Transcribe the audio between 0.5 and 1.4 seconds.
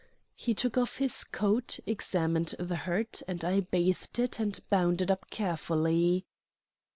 took off his